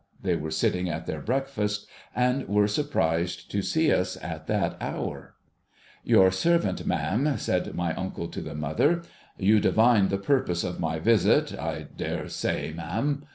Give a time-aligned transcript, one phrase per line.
[0.19, 5.35] They were sitting at their breakfast, and were surprised to see us at that hour.'
[6.13, 9.03] Your servant, ma'am,' said my uncle to the mother.'
[9.47, 13.27] You divine the purpose of my visit, I dare say, ma'am.